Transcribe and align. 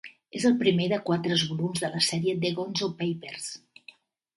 És 0.37 0.45
el 0.49 0.55
primer 0.63 0.87
de 0.93 0.99
quatres 1.11 1.45
volums 1.51 1.85
de 1.85 1.93
la 1.95 2.03
sèrie 2.09 2.37
"The 2.47 2.55
Gonzo 2.61 2.93
Papers". 3.05 3.57